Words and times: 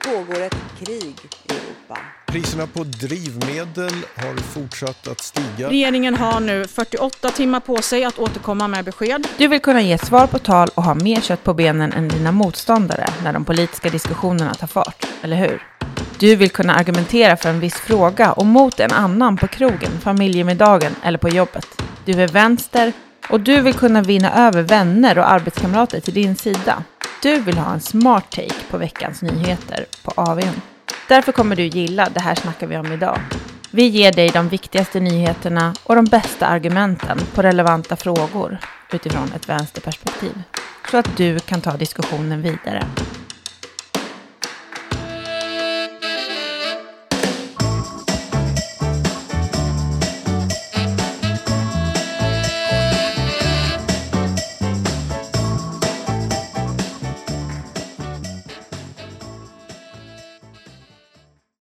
pågår 0.00 0.42
ett 0.42 0.56
krig 0.78 1.14
i 1.44 1.52
Europa. 1.52 1.98
Priserna 2.26 2.66
på 2.66 2.84
drivmedel 2.84 3.92
har 4.16 4.36
fortsatt 4.36 5.08
att 5.08 5.20
stiga. 5.20 5.68
Regeringen 5.68 6.14
har 6.14 6.40
nu 6.40 6.66
48 6.66 7.30
timmar 7.30 7.60
på 7.60 7.76
sig 7.76 8.04
att 8.04 8.18
återkomma 8.18 8.68
med 8.68 8.84
besked. 8.84 9.26
Du 9.38 9.48
vill 9.48 9.60
kunna 9.60 9.82
ge 9.82 9.98
svar 9.98 10.26
på 10.26 10.38
tal 10.38 10.68
och 10.74 10.82
ha 10.82 10.94
mer 10.94 11.20
kött 11.20 11.44
på 11.44 11.54
benen 11.54 11.92
än 11.92 12.08
dina 12.08 12.32
motståndare 12.32 13.06
när 13.24 13.32
de 13.32 13.44
politiska 13.44 13.90
diskussionerna 13.90 14.54
tar 14.54 14.66
fart, 14.66 15.06
eller 15.22 15.36
hur? 15.36 15.62
Du 16.18 16.36
vill 16.36 16.50
kunna 16.50 16.74
argumentera 16.74 17.36
för 17.36 17.48
en 17.48 17.60
viss 17.60 17.74
fråga 17.74 18.32
och 18.32 18.46
mot 18.46 18.80
en 18.80 18.92
annan 18.92 19.36
på 19.36 19.46
krogen, 19.46 19.90
familjemiddagen 20.02 20.96
eller 21.02 21.18
på 21.18 21.28
jobbet. 21.28 21.82
Du 22.04 22.12
är 22.12 22.28
vänster 22.28 22.92
och 23.30 23.40
du 23.40 23.60
vill 23.60 23.74
kunna 23.74 24.02
vinna 24.02 24.46
över 24.46 24.62
vänner 24.62 25.18
och 25.18 25.30
arbetskamrater 25.30 26.00
till 26.00 26.14
din 26.14 26.36
sida. 26.36 26.84
Du 27.22 27.40
vill 27.40 27.58
ha 27.58 27.72
en 27.72 27.80
smart 27.80 28.30
take 28.30 28.64
på 28.70 28.78
veckans 28.78 29.22
nyheter 29.22 29.86
på 30.02 30.12
AWn. 30.16 30.60
Därför 31.08 31.32
kommer 31.32 31.56
du 31.56 31.66
gilla 31.66 32.08
Det 32.14 32.20
här 32.20 32.34
snackar 32.34 32.66
vi 32.66 32.76
om 32.76 32.92
idag. 32.92 33.18
Vi 33.70 33.86
ger 33.86 34.12
dig 34.12 34.28
de 34.28 34.48
viktigaste 34.48 35.00
nyheterna 35.00 35.74
och 35.84 35.94
de 35.94 36.04
bästa 36.04 36.46
argumenten 36.46 37.18
på 37.34 37.42
relevanta 37.42 37.96
frågor 37.96 38.58
utifrån 38.92 39.32
ett 39.36 39.48
vänsterperspektiv. 39.48 40.42
Så 40.90 40.96
att 40.96 41.16
du 41.16 41.38
kan 41.38 41.60
ta 41.60 41.76
diskussionen 41.76 42.42
vidare. 42.42 42.86